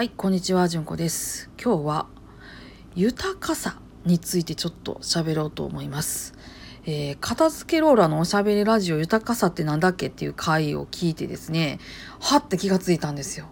[0.00, 1.50] はい、こんにちは、じゅんこです。
[1.62, 2.06] 今日は
[2.94, 6.32] 豊かさについてちょっと喋ろうと思います。
[6.86, 11.80] えー片付けローラーのおしゃべりラジオ豊かさってなんだっけっていう回を聞いてですね、
[12.18, 13.44] はって気がついたんですよ。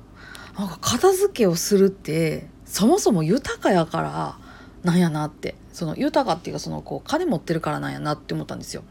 [0.59, 4.39] なんか片付けをするってそもそも豊かやから
[4.85, 8.85] なんやなって、その豊かっていうかそのこう金持ってるからなんやなって思ったんですよ。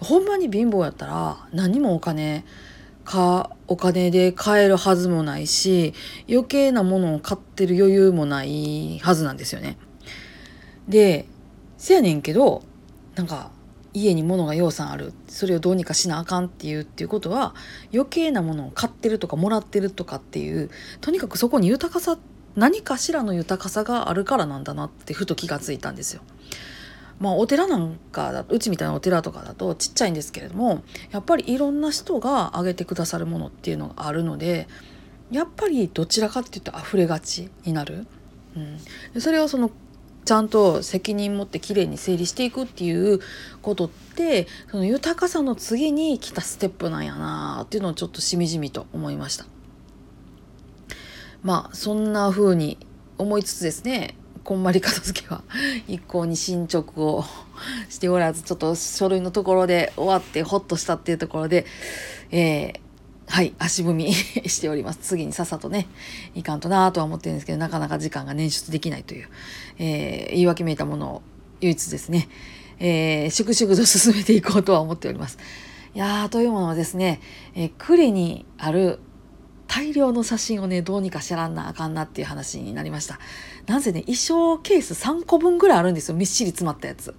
[0.00, 2.44] ほんまに貧乏やったら何もお金
[3.04, 5.94] かお金で買えるはずもないし
[6.28, 9.76] 余計なものを買ってる余裕もないはずなんですよね。
[10.88, 11.26] で
[11.78, 12.62] せやねんけど
[13.14, 13.50] なんか
[13.94, 17.54] 家に物が要さんあるそれをどうにかしなあかんっていうっていうことは
[17.92, 22.18] 余計なものを買ってるとかもらってるとかっていうとにかくそこに豊かさ
[22.54, 26.22] 何かしらの豊かさがあるからなんだなってふと気がついたんですよ。
[27.22, 34.66] まあお寺なんかだうちみたいなお寺とかだとちっちゃいんですけれどもやっぱりいろんな人があげてくださるものっていうのがあるので
[35.30, 38.06] やっぱりどちらかっていうと溢れがちになる。
[38.56, 38.76] うん、
[39.14, 39.70] でそれをその
[40.24, 43.20] ちゃんと責任持ってきれいに整理していくっていう
[43.62, 49.46] ことってその豊かさの次に来たステップなんやなっていうのをちょっとしみじみと思いました。
[51.42, 52.78] まあそんな風に
[53.16, 55.42] 思いつつですねこんまり片付けは
[55.86, 57.24] 一向に進捗を
[57.88, 61.66] しておらずちょっと書類のところで終わってホッとしたっていうところで、
[62.30, 62.80] えー
[63.28, 64.12] はい足踏み
[64.50, 65.86] しております次にさっさとね
[66.34, 69.28] いかんとなとは思ってるんですけどなかなか時間が捻出できないという、
[69.78, 71.22] えー言い訳めいたものを
[71.60, 72.28] 唯一ですね、
[72.78, 75.38] えー粛々と進めていこうとは思っております。
[75.94, 77.20] いやーというものはですね、
[77.54, 78.98] えー呉にある
[79.74, 83.18] 大量の写真をねどうにかしらんなあかんなっていう話になりました。
[83.66, 86.14] なぜね衣装ケース3個分ぐらいあるんですよ。
[86.14, 87.14] みっしり詰まったやつ。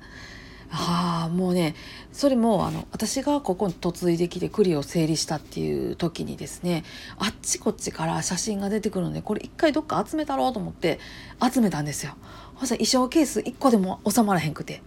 [0.70, 1.74] ああもうね
[2.12, 6.84] それもあの私がここに嫁いできて栗を整理したっていう時にですね
[7.18, 11.00] あっちこっちから写真が出てくるのでこれ一回どっか集めたろうと思って
[11.42, 12.14] 集めたんですよ。
[12.60, 14.84] そした衣装ケース1個でも収まらへんくて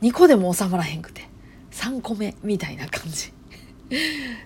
[0.00, 1.28] 2個でも収まらへんくて
[1.72, 3.34] 3個目みたいな感じ。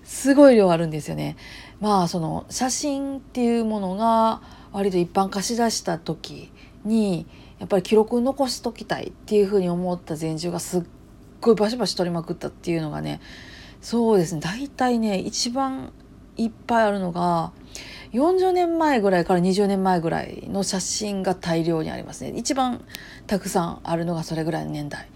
[0.05, 1.37] すごい量あるんですよね。
[1.81, 4.43] まあその写真っていうものが
[4.73, 6.53] 割と一般化しだした時
[6.84, 7.27] に
[7.59, 10.83] やっぱり記録残しときたいっていうふうに思った前中がすっ
[11.41, 13.21] ごいバシバシ撮りまくったっていうのがね
[13.81, 14.41] そうですね。
[14.41, 15.93] 大体ね一番
[16.37, 17.53] いっぱいあるのが
[18.12, 22.33] 40年前ぐらいから20年前ぐらいの写真が大量にありますね。
[22.37, 22.84] 一番
[23.27, 25.09] たくさんあるのがそれぐらいの年代。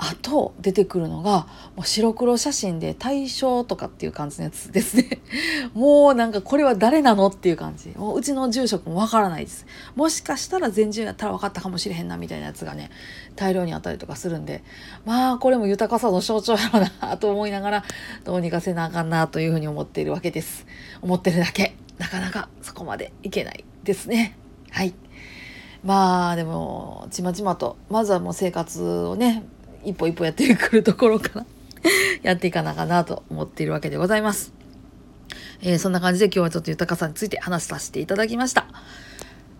[0.00, 5.20] あと出てくるのがもう白黒写真で大正とかっていう感じのやつですね。
[5.74, 7.90] もうなんかこれは誰なのっていう感じ。
[7.96, 9.66] もううちの住職もわからないです。
[9.96, 12.90] もしかしたら前住やったら分かったかもしれへんなみたいなやつがね
[13.34, 14.62] 大量にあったりとかするんで。
[15.04, 17.84] まあこれも豊かさの象徴やろうなと思いながら
[18.24, 20.64] どうにかせなあかんなというふうに思っているわけです。
[21.02, 21.74] 思ってるだけ。
[21.98, 24.38] なかなかそこまでいけないですね。
[24.70, 24.94] はい。
[25.82, 29.44] まあでもちまちまとまずはもう生活をね
[29.84, 31.46] 一歩一歩やってくるところから
[32.22, 34.52] やっていかなかなと思っているわけでございます。
[35.60, 38.66] えーそんな感じで今日はちょっと豊かさについて話させていただきました。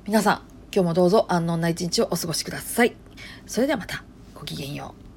[0.07, 0.43] 皆さん
[0.73, 2.95] 今日もどうぞ安穏な一日をお過ごしください。
[3.47, 5.08] それではまたごきげんよう。